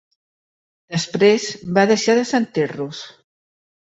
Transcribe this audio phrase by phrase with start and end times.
[0.93, 1.45] Després,
[1.77, 3.03] va deixar de sentir-los.